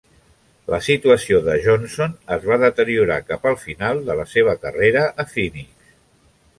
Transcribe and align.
La 0.73 0.77
situació 0.85 1.41
de 1.49 1.57
Johnson 1.65 2.17
es 2.37 2.49
va 2.53 2.59
deteriorar 2.65 3.21
cap 3.29 3.47
al 3.53 3.61
final 3.67 4.05
de 4.11 4.19
la 4.23 4.29
seva 4.35 4.59
carrera 4.67 5.09
a 5.25 5.31
Phoenix. 5.37 5.91